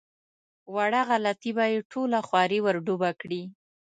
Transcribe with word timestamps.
وړه 0.75 1.01
غلطي 1.09 1.51
به 1.57 1.65
یې 1.73 1.79
ټوله 1.91 2.19
خواري 2.27 2.59
ور 2.61 2.75
ډوبه 2.85 3.11
کړي. 3.21 3.41